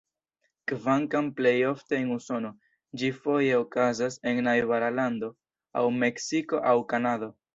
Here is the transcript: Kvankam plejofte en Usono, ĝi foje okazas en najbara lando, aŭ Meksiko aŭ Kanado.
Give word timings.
Kvankam 0.69 1.27
plejofte 1.39 1.97
en 2.05 2.09
Usono, 2.15 2.51
ĝi 3.01 3.11
foje 3.25 3.59
okazas 3.65 4.19
en 4.31 4.43
najbara 4.49 4.89
lando, 5.01 5.31
aŭ 5.83 5.87
Meksiko 6.05 6.65
aŭ 6.71 6.75
Kanado. 6.95 7.33